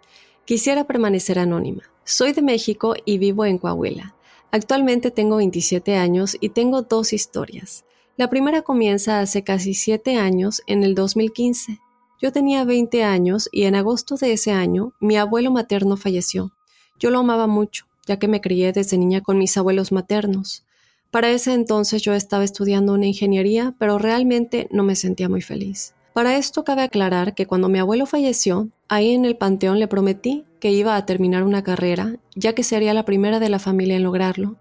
Quisiera 0.46 0.84
permanecer 0.84 1.40
anónima. 1.40 1.84
Soy 2.10 2.32
de 2.32 2.42
México 2.42 2.96
y 3.04 3.18
vivo 3.18 3.44
en 3.44 3.58
Coahuila. 3.58 4.16
Actualmente 4.50 5.12
tengo 5.12 5.36
27 5.36 5.98
años 5.98 6.38
y 6.40 6.48
tengo 6.48 6.84
dos 6.84 7.12
historias. 7.12 7.84
La 8.16 8.30
primera 8.30 8.62
comienza 8.62 9.20
hace 9.20 9.44
casi 9.44 9.74
7 9.74 10.16
años, 10.16 10.62
en 10.68 10.84
el 10.84 10.96
2015. 10.96 11.82
Yo 12.22 12.32
tenía 12.32 12.64
20 12.64 13.04
años 13.04 13.50
y 13.52 13.64
en 13.64 13.76
agosto 13.76 14.16
de 14.16 14.32
ese 14.32 14.54
año 14.54 14.94
mi 15.02 15.18
abuelo 15.18 15.52
materno 15.52 15.98
falleció. 15.98 16.54
Yo 16.98 17.12
lo 17.12 17.20
amaba 17.20 17.46
mucho, 17.46 17.88
ya 18.08 18.18
que 18.18 18.30
me 18.30 18.40
crié 18.40 18.72
desde 18.72 18.98
niña 18.98 19.20
con 19.20 19.38
mis 19.38 19.58
abuelos 19.58 19.92
maternos. 19.92 20.64
Para 21.12 21.30
ese 21.32 21.54
entonces 21.54 22.04
yo 22.04 22.14
estaba 22.14 22.46
estudiando 22.46 22.94
una 22.94 23.08
ingeniería, 23.08 23.76
pero 23.80 23.98
realmente 23.98 24.70
no 24.72 24.84
me 24.84 24.96
sentía 24.96 25.28
muy 25.28 25.42
feliz. 25.42 25.94
Para 26.14 26.38
esto 26.38 26.64
cabe 26.64 26.84
aclarar 26.84 27.36
que 27.36 27.48
cuando 27.48 27.68
mi 27.68 27.80
abuelo 27.80 28.06
falleció, 28.06 28.70
ahí 28.88 29.12
en 29.14 29.26
el 29.26 29.36
panteón 29.36 29.78
le 29.78 29.90
prometí 29.90 30.46
que 30.60 30.72
iba 30.72 30.96
a 30.96 31.06
terminar 31.06 31.44
una 31.44 31.64
carrera, 31.64 32.18
ya 32.36 32.54
que 32.54 32.64
sería 32.64 32.94
la 32.94 33.06
primera 33.06 33.40
de 33.40 33.50
la 33.50 33.60
familia 33.60 33.96
en 33.96 34.04
lograrlo, 34.04 34.58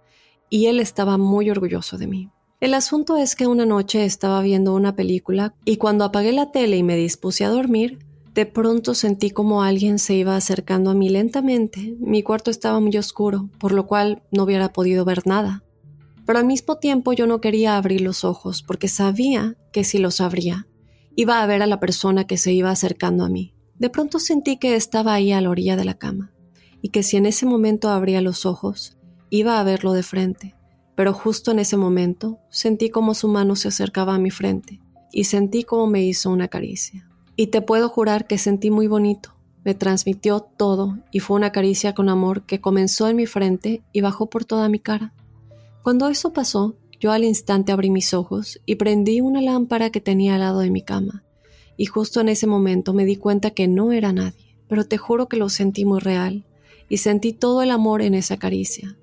y 0.51 0.67
él 0.67 0.81
estaba 0.81 1.19
muy 1.19 1.51
orgulloso 1.51 1.99
de 1.99 2.07
mí. 2.07 2.31
El 2.61 2.75
asunto 2.75 3.17
es 3.17 3.37
que 3.37 3.47
una 3.47 3.67
noche 3.67 4.05
estaba 4.05 4.41
viendo 4.43 4.75
una 4.75 4.97
película 4.97 5.55
y 5.65 5.77
cuando 5.77 6.05
apagué 6.05 6.33
la 6.33 6.51
tele 6.51 6.79
y 6.79 6.83
me 6.83 6.97
dispuse 6.97 7.45
a 7.45 7.51
dormir, 7.51 7.99
de 8.33 8.47
pronto 8.47 8.95
sentí 8.95 9.31
como 9.31 9.63
alguien 9.63 9.99
se 9.99 10.15
iba 10.15 10.37
acercando 10.37 10.91
a 10.91 10.95
mí 10.95 11.09
lentamente. 11.09 11.97
Mi 11.99 12.23
cuarto 12.23 12.51
estaba 12.51 12.81
muy 12.81 12.97
oscuro, 12.97 13.51
por 13.59 13.73
lo 13.73 13.87
cual 13.87 14.23
no 14.31 14.45
hubiera 14.45 14.73
podido 14.73 15.05
ver 15.05 15.27
nada. 15.27 15.65
Pero 16.25 16.39
al 16.39 16.47
mismo 16.47 16.77
tiempo 16.77 17.13
yo 17.13 17.27
no 17.27 17.41
quería 17.41 17.77
abrir 17.77 18.01
los 18.01 18.25
ojos 18.25 18.63
porque 18.63 18.89
sabía 18.89 19.57
que 19.73 19.85
si 19.85 19.99
los 19.99 20.21
abría, 20.21 20.67
Iba 21.19 21.43
a 21.43 21.47
ver 21.47 21.63
a 21.63 21.67
la 21.67 21.81
persona 21.81 22.27
que 22.27 22.37
se 22.37 22.53
iba 22.53 22.71
acercando 22.71 23.25
a 23.25 23.31
mí. 23.31 23.55
De 23.79 23.91
pronto 23.91 24.19
sentí 24.19 24.57
que 24.57 24.75
estaba 24.75 25.15
ahí 25.15 25.33
a 25.33 25.41
la 25.41 25.51
orilla 25.51 25.77
de 25.77 25.85
la 25.85 25.95
cama, 25.95 26.33
y 26.83 26.91
que 26.91 27.03
si 27.03 27.17
en 27.17 27.27
ese 27.27 27.47
momento 27.47 27.91
abría 27.91 28.21
los 28.21 28.47
ojos, 28.47 28.97
iba 29.31 29.61
a 29.61 29.65
verlo 29.65 29.93
de 29.93 30.03
frente. 30.03 30.55
Pero 30.95 31.13
justo 31.13 31.51
en 31.51 31.59
ese 31.59 31.77
momento 31.77 32.39
sentí 32.49 32.89
como 32.89 33.15
su 33.15 33.29
mano 33.29 33.55
se 33.55 33.69
acercaba 33.69 34.15
a 34.15 34.19
mi 34.19 34.31
frente, 34.31 34.81
y 35.13 35.25
sentí 35.25 35.63
como 35.65 35.87
me 35.87 36.05
hizo 36.05 36.31
una 36.31 36.49
caricia. 36.49 37.09
Y 37.37 37.49
te 37.49 37.61
puedo 37.61 37.89
jurar 37.89 38.27
que 38.27 38.39
sentí 38.39 38.71
muy 38.71 38.87
bonito. 38.87 39.35
Me 39.63 39.75
transmitió 39.75 40.41
todo 40.41 40.99
y 41.11 41.21
fue 41.21 41.37
una 41.37 41.51
caricia 41.51 41.93
con 41.93 42.09
amor 42.09 42.47
que 42.47 42.61
comenzó 42.61 43.09
en 43.09 43.17
mi 43.17 43.27
frente 43.27 43.83
y 43.93 44.01
bajó 44.01 44.31
por 44.31 44.45
toda 44.45 44.69
mi 44.69 44.79
cara. 44.79 45.13
Cuando 45.83 46.09
eso 46.09 46.33
pasó, 46.33 46.77
yo 47.01 47.13
al 47.13 47.25
instante 47.25 47.73
abrí 47.73 47.91
mis 47.91 48.15
ojos 48.15 48.61
y 48.65 48.77
prendí 48.77 49.21
una 49.21 49.43
lámpara 49.43 49.91
que 49.91 50.01
tenía 50.01 50.35
al 50.35 50.41
lado 50.41 50.61
de 50.61 50.71
mi 50.71 50.83
cama, 50.83 51.25
y 51.77 51.87
justo 51.87 52.21
en 52.21 52.29
ese 52.29 52.47
momento 52.47 52.93
me 52.93 53.05
di 53.05 53.17
cuenta 53.17 53.51
que 53.51 53.69
no 53.69 53.93
era 53.93 54.13
nadie, 54.13 54.59
pero 54.69 54.85
te 54.85 54.97
juro 54.97 55.29
que 55.29 55.37
lo 55.37 55.49
sentí 55.49 55.85
muy 55.85 56.01
real, 56.01 56.47
y 56.89 56.99
sentí 56.99 57.33
todo 57.33 57.63
el 57.63 57.71
amor 57.71 58.03
en 58.03 58.15
esa 58.15 58.39
caricia. 58.39 58.97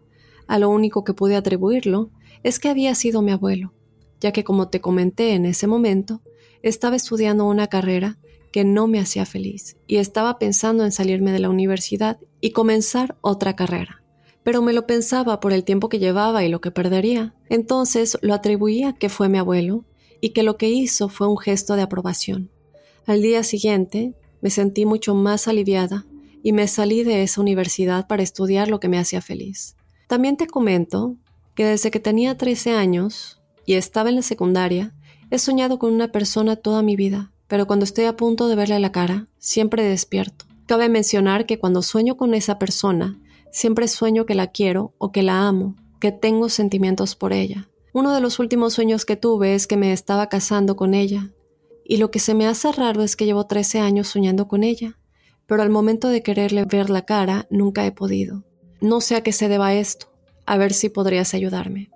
A 0.47 0.59
lo 0.59 0.69
único 0.69 1.03
que 1.03 1.13
pude 1.13 1.35
atribuirlo 1.35 2.11
es 2.43 2.59
que 2.59 2.69
había 2.69 2.95
sido 2.95 3.21
mi 3.21 3.31
abuelo, 3.31 3.73
ya 4.19 4.31
que 4.31 4.43
como 4.43 4.69
te 4.69 4.81
comenté 4.81 5.33
en 5.33 5.45
ese 5.45 5.67
momento, 5.67 6.21
estaba 6.61 6.95
estudiando 6.95 7.45
una 7.45 7.67
carrera 7.67 8.19
que 8.51 8.63
no 8.63 8.87
me 8.87 8.99
hacía 8.99 9.25
feliz 9.25 9.77
y 9.87 9.97
estaba 9.97 10.39
pensando 10.39 10.85
en 10.85 10.91
salirme 10.91 11.31
de 11.31 11.39
la 11.39 11.49
universidad 11.49 12.19
y 12.39 12.51
comenzar 12.51 13.17
otra 13.21 13.55
carrera 13.55 14.03
pero 14.43 14.61
me 14.61 14.73
lo 14.73 14.85
pensaba 14.85 15.39
por 15.39 15.53
el 15.53 15.63
tiempo 15.63 15.89
que 15.89 15.99
llevaba 15.99 16.43
y 16.43 16.49
lo 16.49 16.61
que 16.61 16.71
perdería. 16.71 17.33
Entonces 17.49 18.17
lo 18.21 18.33
atribuía 18.33 18.93
que 18.93 19.09
fue 19.09 19.29
mi 19.29 19.37
abuelo 19.37 19.85
y 20.21 20.29
que 20.29 20.43
lo 20.43 20.57
que 20.57 20.69
hizo 20.69 21.09
fue 21.09 21.27
un 21.27 21.37
gesto 21.37 21.75
de 21.75 21.81
aprobación. 21.81 22.51
Al 23.05 23.21
día 23.21 23.43
siguiente 23.43 24.13
me 24.41 24.49
sentí 24.49 24.85
mucho 24.85 25.15
más 25.15 25.47
aliviada 25.47 26.05
y 26.41 26.51
me 26.51 26.67
salí 26.67 27.03
de 27.03 27.23
esa 27.23 27.41
universidad 27.41 28.07
para 28.07 28.23
estudiar 28.23 28.69
lo 28.69 28.79
que 28.79 28.89
me 28.89 28.99
hacía 28.99 29.21
feliz. 29.21 29.75
También 30.07 30.37
te 30.37 30.47
comento 30.47 31.15
que 31.55 31.65
desde 31.65 31.91
que 31.91 31.99
tenía 31.99 32.37
13 32.37 32.71
años 32.71 33.41
y 33.65 33.73
estaba 33.73 34.09
en 34.09 34.15
la 34.15 34.21
secundaria, 34.21 34.93
he 35.31 35.39
soñado 35.39 35.79
con 35.79 35.93
una 35.93 36.11
persona 36.11 36.55
toda 36.55 36.81
mi 36.81 36.95
vida, 36.95 37.31
pero 37.47 37.67
cuando 37.67 37.85
estoy 37.85 38.05
a 38.05 38.17
punto 38.17 38.47
de 38.47 38.55
verle 38.55 38.79
la 38.79 38.91
cara, 38.91 39.27
siempre 39.37 39.83
despierto. 39.83 40.45
Cabe 40.65 40.89
mencionar 40.89 41.45
que 41.45 41.59
cuando 41.59 41.81
sueño 41.81 42.17
con 42.17 42.33
esa 42.33 42.57
persona, 42.59 43.19
Siempre 43.53 43.87
sueño 43.87 44.25
que 44.25 44.33
la 44.33 44.47
quiero 44.47 44.95
o 44.97 45.11
que 45.11 45.21
la 45.21 45.47
amo, 45.47 45.75
que 45.99 46.11
tengo 46.11 46.49
sentimientos 46.49 47.15
por 47.15 47.33
ella. 47.33 47.69
Uno 47.93 48.11
de 48.11 48.19
los 48.19 48.39
últimos 48.39 48.73
sueños 48.73 49.05
que 49.05 49.15
tuve 49.15 49.53
es 49.53 49.67
que 49.67 49.77
me 49.77 49.93
estaba 49.93 50.27
casando 50.27 50.75
con 50.75 50.95
ella, 50.95 51.29
y 51.85 51.97
lo 51.97 52.11
que 52.11 52.19
se 52.19 52.33
me 52.33 52.47
hace 52.47 52.71
raro 52.71 53.03
es 53.03 53.15
que 53.15 53.25
llevo 53.25 53.45
13 53.45 53.79
años 53.79 54.07
soñando 54.07 54.47
con 54.47 54.63
ella, 54.63 54.97
pero 55.45 55.61
al 55.61 55.69
momento 55.69 56.09
de 56.09 56.23
quererle 56.23 56.65
ver 56.65 56.89
la 56.89 57.05
cara 57.05 57.47
nunca 57.49 57.85
he 57.85 57.91
podido. 57.91 58.43
No 58.81 59.01
sé 59.01 59.15
a 59.15 59.21
qué 59.21 59.31
se 59.31 59.47
deba 59.47 59.73
esto, 59.73 60.13
a 60.45 60.57
ver 60.57 60.73
si 60.73 60.89
podrías 60.89 61.33
ayudarme. 61.33 61.89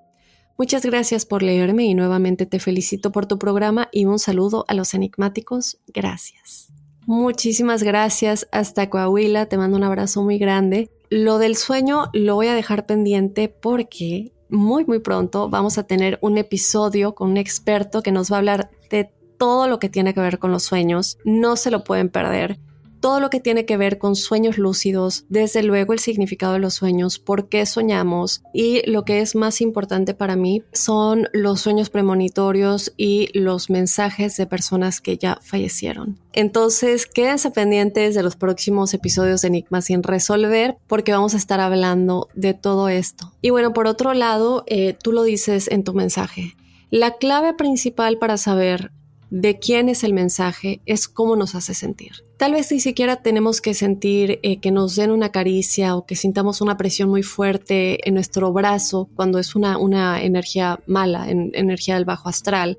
Muchas 0.57 0.85
gracias 0.85 1.25
por 1.25 1.43
leerme 1.43 1.85
y 1.85 1.93
nuevamente 1.93 2.45
te 2.45 2.59
felicito 2.59 3.11
por 3.11 3.25
tu 3.25 3.37
programa 3.37 3.89
y 3.91 4.05
un 4.05 4.19
saludo 4.19 4.65
a 4.67 4.73
los 4.73 4.93
enigmáticos. 4.93 5.77
Gracias. 5.87 6.69
Muchísimas 7.05 7.83
gracias 7.83 8.47
hasta 8.51 8.89
Coahuila, 8.89 9.45
te 9.45 9.57
mando 9.57 9.77
un 9.77 9.83
abrazo 9.83 10.23
muy 10.23 10.37
grande 10.37 10.89
lo 11.09 11.37
del 11.37 11.55
sueño 11.55 12.09
lo 12.13 12.35
voy 12.35 12.47
a 12.47 12.55
dejar 12.55 12.85
pendiente 12.85 13.47
porque 13.47 14.33
muy 14.49 14.85
muy 14.85 14.99
pronto 14.99 15.49
vamos 15.49 15.77
a 15.77 15.83
tener 15.83 16.19
un 16.21 16.37
episodio 16.37 17.15
con 17.15 17.31
un 17.31 17.37
experto 17.37 18.01
que 18.01 18.11
nos 18.11 18.31
va 18.31 18.35
a 18.35 18.39
hablar 18.39 18.71
de 18.89 19.09
todo 19.37 19.67
lo 19.67 19.79
que 19.79 19.89
tiene 19.89 20.13
que 20.13 20.21
ver 20.21 20.39
con 20.39 20.51
los 20.51 20.63
sueños. 20.63 21.17
No 21.23 21.55
se 21.55 21.71
lo 21.71 21.83
pueden 21.83 22.09
perder 22.09 22.59
todo 22.99 23.19
lo 23.19 23.29
que 23.29 23.39
tiene 23.39 23.65
que 23.65 23.77
ver 23.77 23.97
con 23.97 24.15
sueños 24.15 24.57
lúcidos, 24.57 25.25
desde 25.29 25.63
luego 25.63 25.93
el 25.93 25.99
significado 25.99 26.53
de 26.53 26.59
los 26.59 26.75
sueños, 26.75 27.19
por 27.19 27.49
qué 27.49 27.65
soñamos 27.65 28.43
y 28.53 28.81
lo 28.89 29.05
que 29.05 29.21
es 29.21 29.35
más 29.35 29.61
importante 29.61 30.13
para 30.13 30.35
mí 30.35 30.63
son 30.73 31.27
los 31.33 31.61
sueños 31.61 31.89
premonitorios 31.89 32.93
y 32.97 33.29
los 33.37 33.69
mensajes 33.69 34.35
de 34.37 34.47
personas 34.47 35.01
que 35.01 35.17
ya 35.17 35.39
fallecieron. 35.41 36.19
Entonces, 36.33 37.05
quédense 37.07 37.51
pendientes 37.51 38.15
de 38.15 38.23
los 38.23 38.35
próximos 38.35 38.93
episodios 38.93 39.41
de 39.41 39.47
Enigma 39.49 39.81
sin 39.81 40.03
resolver 40.03 40.77
porque 40.87 41.13
vamos 41.13 41.33
a 41.33 41.37
estar 41.37 41.59
hablando 41.59 42.27
de 42.35 42.53
todo 42.53 42.89
esto. 42.89 43.33
Y 43.41 43.49
bueno, 43.49 43.73
por 43.73 43.87
otro 43.87 44.13
lado, 44.13 44.63
eh, 44.67 44.95
tú 45.01 45.11
lo 45.11 45.23
dices 45.23 45.67
en 45.69 45.83
tu 45.83 45.93
mensaje. 45.93 46.55
La 46.89 47.15
clave 47.15 47.53
principal 47.53 48.17
para 48.17 48.37
saber 48.37 48.91
de 49.29 49.59
quién 49.59 49.89
es 49.89 50.03
el 50.03 50.13
mensaje 50.13 50.81
es 50.85 51.07
cómo 51.07 51.35
nos 51.35 51.55
hace 51.55 51.73
sentir. 51.73 52.23
Tal 52.37 52.53
vez 52.53 52.71
ni 52.71 52.79
siquiera 52.79 53.17
tenemos 53.17 53.61
que 53.61 53.73
sentir 53.73 54.39
eh, 54.43 54.59
que 54.59 54.71
nos 54.71 54.95
den 54.95 55.11
una 55.11 55.31
caricia 55.31 55.95
o 55.95 56.05
que 56.05 56.15
sintamos 56.15 56.61
una 56.61 56.77
presión 56.77 57.09
muy 57.09 57.23
fuerte 57.23 58.07
en 58.07 58.13
nuestro 58.13 58.53
brazo 58.53 59.09
cuando 59.15 59.39
es 59.39 59.55
una, 59.55 59.77
una 59.77 60.21
energía 60.21 60.79
mala, 60.85 61.29
en, 61.29 61.51
energía 61.55 61.95
del 61.95 62.05
bajo 62.05 62.29
astral. 62.29 62.77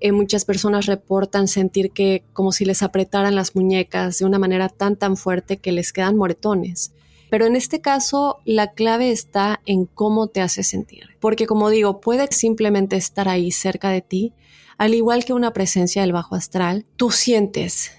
Eh, 0.00 0.12
muchas 0.12 0.44
personas 0.44 0.86
reportan 0.86 1.48
sentir 1.48 1.92
que 1.92 2.24
como 2.32 2.52
si 2.52 2.64
les 2.64 2.82
apretaran 2.82 3.34
las 3.34 3.54
muñecas 3.54 4.18
de 4.18 4.26
una 4.26 4.38
manera 4.38 4.68
tan 4.68 4.96
tan 4.96 5.16
fuerte 5.16 5.56
que 5.56 5.72
les 5.72 5.92
quedan 5.92 6.16
moretones. 6.16 6.92
Pero 7.30 7.46
en 7.46 7.56
este 7.56 7.80
caso 7.80 8.40
la 8.44 8.72
clave 8.72 9.10
está 9.10 9.60
en 9.66 9.86
cómo 9.86 10.26
te 10.28 10.40
hace 10.40 10.62
sentir. 10.62 11.16
Porque 11.20 11.46
como 11.46 11.70
digo, 11.70 12.00
puede 12.00 12.28
simplemente 12.30 12.96
estar 12.96 13.28
ahí 13.28 13.50
cerca 13.50 13.90
de 13.90 14.02
ti, 14.02 14.32
al 14.78 14.94
igual 14.94 15.24
que 15.24 15.32
una 15.32 15.52
presencia 15.52 16.02
del 16.02 16.12
bajo 16.12 16.34
astral, 16.34 16.86
tú 16.96 17.10
sientes 17.10 17.92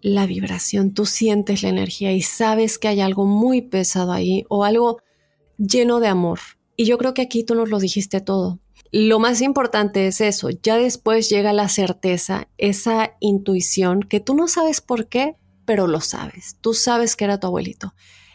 la 0.00 0.26
vibración, 0.26 0.92
tú 0.92 1.06
sientes 1.06 1.62
la 1.62 1.70
energía 1.70 2.12
y 2.12 2.22
sabes 2.22 2.78
que 2.78 2.88
hay 2.88 3.00
algo 3.00 3.24
muy 3.24 3.62
pesado 3.62 4.12
ahí 4.12 4.44
o 4.48 4.64
algo 4.64 4.98
lleno 5.56 6.00
de 6.00 6.08
amor. 6.08 6.40
Y 6.76 6.84
yo 6.84 6.98
creo 6.98 7.14
que 7.14 7.22
aquí 7.22 7.44
tú 7.44 7.54
nos 7.54 7.70
lo 7.70 7.78
dijiste 7.78 8.20
todo. 8.20 8.60
lo 8.92 9.18
más 9.18 9.40
importante 9.40 10.06
es 10.06 10.20
eso, 10.20 10.50
ya 10.50 10.76
después 10.76 11.28
llega 11.28 11.52
la 11.52 11.68
certeza, 11.68 12.48
esa 12.58 13.16
intuición 13.18 14.00
que 14.00 14.20
tú 14.20 14.36
no 14.36 14.46
sabes 14.46 14.80
por 14.80 15.08
qué, 15.08 15.36
pero 15.64 15.88
lo 15.88 16.00
sabes, 16.00 16.58
tú 16.60 16.74
sabes 16.74 17.16
que 17.16 17.24
era 17.24 17.40
tu 17.40 17.48
abuelito. 17.48 17.94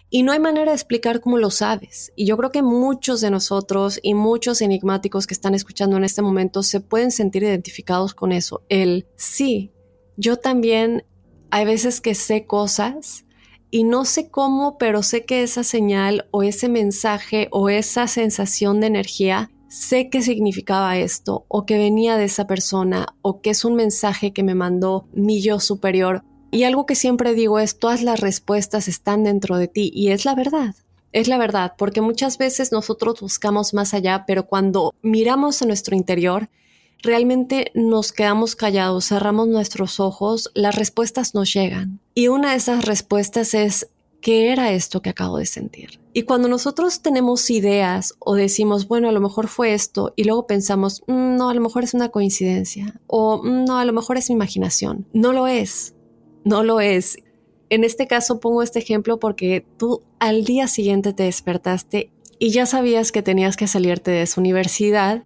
Y 0.09 0.23
no 0.23 0.31
hay 0.31 0.39
manera 0.39 0.71
de 0.71 0.75
explicar 0.75 1.21
cómo 1.21 1.37
lo 1.37 1.51
sabes. 1.51 2.11
Y 2.15 2.25
yo 2.25 2.35
creo 2.37 2.51
que 2.51 2.63
muchos 2.63 3.21
de 3.21 3.29
nosotros 3.29 3.99
y 4.01 4.15
muchos 4.15 4.61
enigmáticos 4.61 5.27
que 5.27 5.35
están 5.35 5.53
escuchando 5.53 5.97
en 5.97 6.03
este 6.03 6.21
momento 6.21 6.63
se 6.63 6.79
pueden 6.79 7.11
sentir 7.11 7.43
identificados 7.43 8.15
con 8.15 8.31
eso. 8.31 8.63
El 8.69 9.07
sí, 9.15 9.71
yo 10.17 10.37
también 10.37 11.05
hay 11.51 11.65
veces 11.65 12.01
que 12.01 12.15
sé 12.15 12.45
cosas 12.45 13.25
y 13.71 13.83
no 13.83 14.03
sé 14.05 14.29
cómo, 14.29 14.77
pero 14.79 15.03
sé 15.03 15.25
que 15.25 15.43
esa 15.43 15.63
señal 15.63 16.27
o 16.31 16.41
ese 16.41 16.69
mensaje 16.69 17.47
o 17.51 17.69
esa 17.69 18.07
sensación 18.07 18.79
de 18.79 18.87
energía, 18.87 19.51
sé 19.69 20.09
que 20.09 20.23
significaba 20.23 20.97
esto 20.97 21.45
o 21.47 21.65
que 21.65 21.77
venía 21.77 22.17
de 22.17 22.25
esa 22.25 22.47
persona 22.47 23.15
o 23.21 23.41
que 23.41 23.51
es 23.51 23.63
un 23.63 23.75
mensaje 23.75 24.33
que 24.33 24.43
me 24.43 24.55
mandó 24.55 25.07
mi 25.13 25.41
yo 25.41 25.59
superior. 25.59 26.23
Y 26.51 26.63
algo 26.63 26.85
que 26.85 26.95
siempre 26.95 27.33
digo 27.33 27.59
es, 27.59 27.77
todas 27.77 28.01
las 28.01 28.19
respuestas 28.19 28.87
están 28.87 29.23
dentro 29.23 29.57
de 29.57 29.67
ti 29.67 29.91
y 29.93 30.09
es 30.09 30.25
la 30.25 30.35
verdad. 30.35 30.75
Es 31.11 31.27
la 31.27 31.37
verdad, 31.37 31.73
porque 31.77 32.01
muchas 32.01 32.37
veces 32.37 32.71
nosotros 32.71 33.21
buscamos 33.21 33.73
más 33.73 33.93
allá, 33.93 34.25
pero 34.27 34.45
cuando 34.45 34.93
miramos 35.01 35.61
a 35.61 35.65
nuestro 35.65 35.95
interior, 35.95 36.49
realmente 37.01 37.71
nos 37.73 38.11
quedamos 38.11 38.55
callados, 38.55 39.07
cerramos 39.07 39.47
nuestros 39.47 39.99
ojos, 39.99 40.51
las 40.53 40.75
respuestas 40.75 41.33
nos 41.33 41.51
llegan. 41.53 41.99
Y 42.13 42.27
una 42.27 42.51
de 42.51 42.57
esas 42.57 42.85
respuestas 42.85 43.53
es, 43.53 43.87
¿qué 44.21 44.51
era 44.51 44.71
esto 44.71 45.01
que 45.01 45.09
acabo 45.09 45.37
de 45.37 45.45
sentir? 45.45 45.99
Y 46.13 46.23
cuando 46.23 46.47
nosotros 46.47 47.01
tenemos 47.01 47.49
ideas 47.49 48.13
o 48.19 48.35
decimos, 48.35 48.87
bueno, 48.87 49.09
a 49.09 49.11
lo 49.11 49.21
mejor 49.21 49.47
fue 49.47 49.73
esto, 49.73 50.13
y 50.15 50.25
luego 50.25 50.45
pensamos, 50.45 51.01
mm, 51.07 51.35
no, 51.35 51.49
a 51.49 51.53
lo 51.53 51.61
mejor 51.61 51.83
es 51.83 51.93
una 51.93 52.09
coincidencia, 52.09 52.99
o 53.07 53.41
mm, 53.43 53.65
no, 53.65 53.77
a 53.77 53.85
lo 53.85 53.93
mejor 53.93 54.17
es 54.17 54.29
mi 54.29 54.35
imaginación. 54.35 55.07
No 55.13 55.33
lo 55.33 55.47
es, 55.47 55.93
no 56.43 56.63
lo 56.63 56.79
es. 56.79 57.17
En 57.69 57.83
este 57.83 58.07
caso 58.07 58.39
pongo 58.39 58.63
este 58.63 58.79
ejemplo 58.79 59.19
porque 59.19 59.65
tú 59.77 60.01
al 60.19 60.43
día 60.43 60.67
siguiente 60.67 61.13
te 61.13 61.23
despertaste 61.23 62.11
y 62.39 62.51
ya 62.51 62.65
sabías 62.65 63.11
que 63.11 63.21
tenías 63.21 63.57
que 63.57 63.67
salirte 63.67 64.11
de 64.11 64.23
esa 64.23 64.41
universidad 64.41 65.23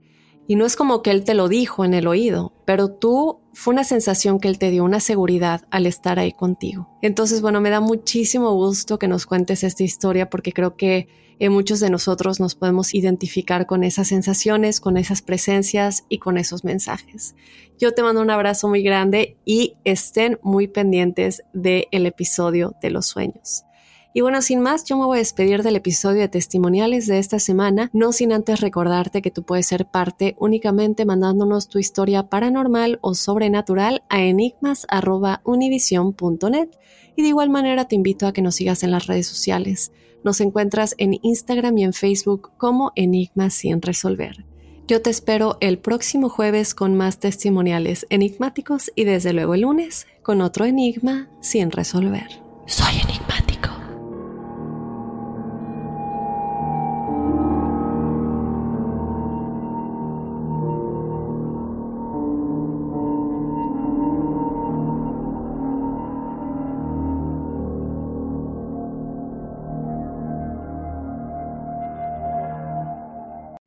y 0.47 0.55
no 0.55 0.65
es 0.65 0.75
como 0.75 1.01
que 1.01 1.11
él 1.11 1.23
te 1.23 1.33
lo 1.33 1.47
dijo 1.47 1.85
en 1.85 1.93
el 1.93 2.07
oído, 2.07 2.53
pero 2.65 2.91
tú 2.91 3.39
fue 3.53 3.73
una 3.73 3.83
sensación 3.83 4.39
que 4.39 4.47
él 4.47 4.59
te 4.59 4.71
dio, 4.71 4.83
una 4.83 4.99
seguridad 4.99 5.61
al 5.69 5.85
estar 5.85 6.19
ahí 6.19 6.31
contigo. 6.31 6.89
Entonces, 7.01 7.41
bueno, 7.41 7.61
me 7.61 7.69
da 7.69 7.79
muchísimo 7.79 8.53
gusto 8.53 8.99
que 8.99 9.07
nos 9.07 9.25
cuentes 9.25 9.63
esta 9.63 9.83
historia 9.83 10.29
porque 10.29 10.51
creo 10.51 10.75
que 10.75 11.07
eh, 11.39 11.49
muchos 11.49 11.79
de 11.79 11.89
nosotros 11.89 12.39
nos 12.39 12.55
podemos 12.55 12.93
identificar 12.93 13.65
con 13.65 13.83
esas 13.83 14.07
sensaciones, 14.07 14.79
con 14.79 14.97
esas 14.97 15.21
presencias 15.21 16.05
y 16.09 16.19
con 16.19 16.37
esos 16.37 16.63
mensajes. 16.63 17.35
Yo 17.79 17.93
te 17.93 18.03
mando 18.03 18.21
un 18.21 18.29
abrazo 18.29 18.67
muy 18.67 18.83
grande 18.83 19.37
y 19.45 19.75
estén 19.83 20.39
muy 20.41 20.67
pendientes 20.67 21.43
del 21.53 22.05
episodio 22.05 22.75
de 22.81 22.91
los 22.91 23.07
sueños. 23.07 23.65
Y 24.15 24.21
bueno, 24.21 24.43
sin 24.43 24.61
más, 24.61 24.85
yo 24.85 24.95
me 24.95 25.05
voy 25.05 25.17
a 25.17 25.19
despedir 25.19 25.63
del 25.63 25.75
episodio 25.75 26.21
de 26.21 26.27
testimoniales 26.27 27.07
de 27.07 27.17
esta 27.17 27.39
semana, 27.39 27.89
no 27.93 28.11
sin 28.11 28.31
antes 28.31 28.61
recordarte 28.61 29.23
que 29.23 29.31
tú 29.31 29.41
puedes 29.41 29.65
ser 29.65 29.87
parte 29.87 30.35
únicamente 30.37 31.03
mandándonos 31.03 31.67
tu 31.67 31.79
historia 31.79 32.29
paranormal 32.29 32.99
o 33.01 33.15
sobrenatural 33.15 34.03
a 34.09 34.21
enigmas.univision.net. 34.21 36.69
Y 37.15 37.23
de 37.23 37.27
igual 37.27 37.49
manera 37.49 37.87
te 37.87 37.95
invito 37.95 38.27
a 38.27 38.33
que 38.33 38.43
nos 38.43 38.53
sigas 38.55 38.83
en 38.83 38.91
las 38.91 39.07
redes 39.07 39.25
sociales. 39.25 39.91
Nos 40.23 40.41
encuentras 40.41 40.93
en 40.99 41.17
Instagram 41.23 41.75
y 41.79 41.83
en 41.83 41.93
Facebook 41.93 42.51
como 42.57 42.91
Enigmas 42.95 43.55
sin 43.55 43.81
resolver. 43.81 44.45
Yo 44.87 45.01
te 45.01 45.09
espero 45.09 45.57
el 45.59 45.79
próximo 45.79 46.29
jueves 46.29 46.75
con 46.75 46.95
más 46.95 47.19
testimoniales 47.19 48.05
enigmáticos 48.09 48.91
y 48.95 49.05
desde 49.05 49.33
luego 49.33 49.55
el 49.55 49.61
lunes 49.61 50.05
con 50.21 50.41
otro 50.41 50.65
enigma 50.65 51.29
sin 51.41 51.71
resolver. 51.71 52.27
Soy 52.67 52.93
enigmático. 52.95 53.12